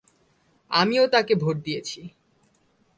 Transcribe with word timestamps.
আমিও 0.71 1.05
তাকে 1.07 1.33
ভোট 1.35 1.57
দিয়েছি। 1.63 1.99